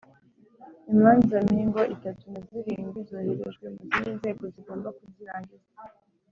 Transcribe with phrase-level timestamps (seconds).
[0.93, 5.69] imanza mingo itatu na zirindwi zoherejwe mu zindi nzego zigomba kuzirangiza.